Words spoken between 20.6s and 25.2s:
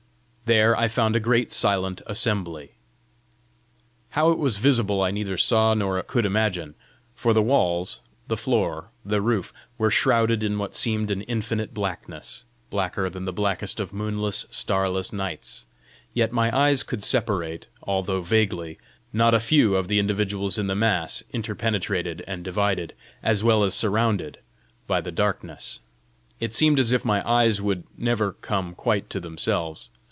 the mass interpenetrated and divided, as well as surrounded, by the